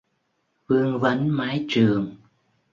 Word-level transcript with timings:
Vương 0.67 0.99
vấn 0.99 1.29
mái 1.29 1.65
trường 1.69 2.15